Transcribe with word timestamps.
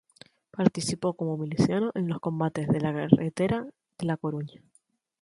Participó 0.49 1.13
como 1.13 1.37
miliciano 1.37 1.91
en 1.93 2.07
los 2.09 2.19
combates 2.19 2.67
de 2.67 2.81
la 2.81 2.91
carretera 2.91 3.67
de 3.99 4.05
La 4.07 4.17
Coruña. 4.17 4.63